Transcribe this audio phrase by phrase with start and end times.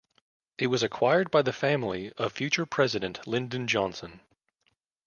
[0.57, 4.21] It was acquired by the family of future president Lyndon Johnson.